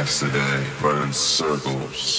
[0.00, 2.09] yesterday run in circles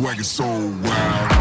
[0.00, 1.39] swag is so wild.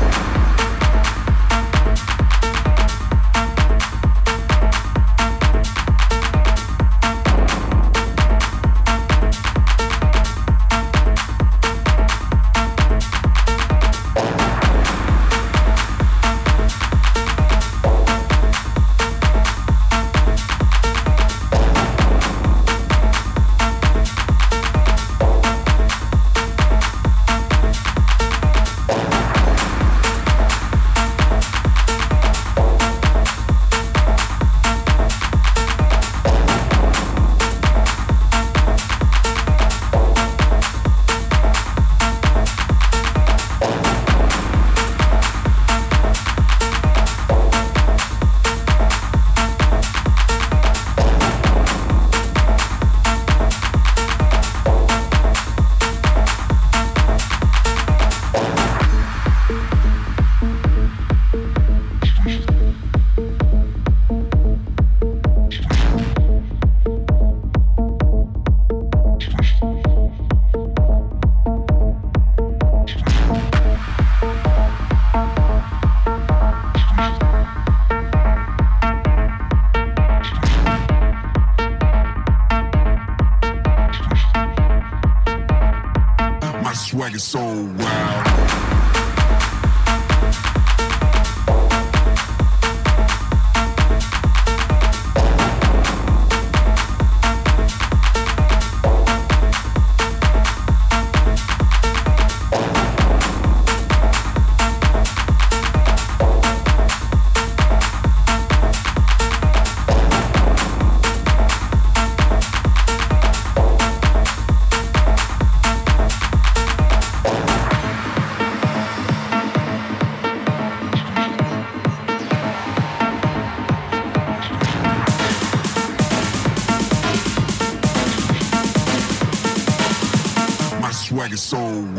[131.49, 131.98] So.